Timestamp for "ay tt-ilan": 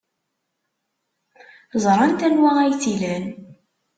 2.59-3.25